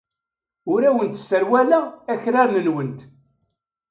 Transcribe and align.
Ur 0.73 0.81
awent-sserwaleɣ 0.89 1.85
akraren-nwent. 2.13 2.99